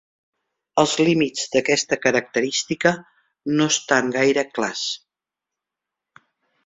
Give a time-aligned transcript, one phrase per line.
[0.83, 2.93] Els límits d"aquesta característica
[3.59, 4.87] no estan gaire clars.